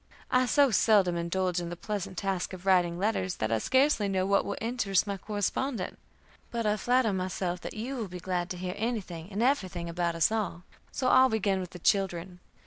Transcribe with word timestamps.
I 0.31 0.47
so 0.47 0.71
seldom 0.71 1.15
indulge 1.15 1.59
in 1.59 1.69
the 1.69 1.75
pleasant 1.75 2.17
task 2.17 2.53
of 2.53 2.65
writing 2.65 2.97
letters 2.97 3.35
that 3.35 3.51
I 3.51 3.59
scarcely 3.59 4.07
know 4.07 4.25
what 4.25 4.43
will 4.45 4.57
interest 4.59 5.05
my 5.05 5.15
correspondent, 5.15 5.99
but 6.49 6.65
I 6.65 6.75
flatter 6.75 7.13
myself 7.13 7.61
that 7.61 7.75
you 7.75 7.97
will 7.97 8.07
be 8.07 8.19
glad 8.19 8.49
to 8.49 8.57
hear 8.57 8.73
anything 8.79 9.31
and 9.31 9.43
everything 9.43 9.87
about 9.87 10.15
us 10.15 10.31
all, 10.31 10.63
so 10.91 11.07
I'll 11.07 11.29
begin 11.29 11.59
with 11.59 11.69
the 11.69 11.77
children. 11.77 12.39